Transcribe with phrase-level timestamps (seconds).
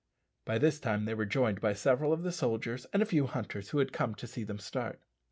[0.45, 3.69] By this time they were joined by several of the soldiers and a few hunters
[3.69, 4.99] who had come to see them start.